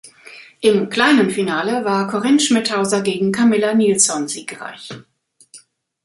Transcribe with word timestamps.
Im 0.61 0.89
«kleinen 0.89 1.29
Finale» 1.29 1.85
war 1.85 2.07
Corinne 2.07 2.39
Schmidhauser 2.39 3.01
gegen 3.03 3.31
Camilla 3.31 3.75
Nilsson 3.75 4.27
siegreich. 4.27 4.91